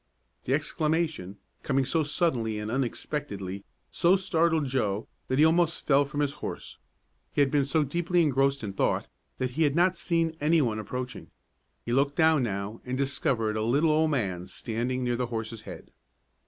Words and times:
The 0.45 0.55
exclamation, 0.55 1.37
coming 1.61 1.85
so 1.85 2.01
suddenly 2.01 2.57
and 2.57 2.71
unexpectedly, 2.71 3.63
so 3.91 4.15
startled 4.15 4.65
Joe 4.65 5.07
that 5.27 5.37
he 5.37 5.45
almost 5.45 5.85
fell 5.85 6.05
from 6.05 6.21
his 6.21 6.33
horse. 6.41 6.79
He 7.33 7.41
had 7.41 7.51
been 7.51 7.65
so 7.65 7.83
deeply 7.83 8.23
engrossed 8.23 8.63
in 8.63 8.73
thought 8.73 9.07
that 9.37 9.51
he 9.51 9.61
had 9.61 9.75
not 9.75 9.95
seen 9.95 10.35
any 10.41 10.59
one 10.59 10.79
approaching. 10.79 11.29
He 11.85 11.93
looked 11.93 12.15
down 12.15 12.41
now 12.41 12.81
and 12.83 12.97
discovered 12.97 13.55
a 13.55 13.61
little 13.61 13.91
old 13.91 14.09
man 14.09 14.47
standing 14.47 15.03
near 15.03 15.15
the 15.17 15.27
horse's 15.27 15.61
head. 15.69 15.91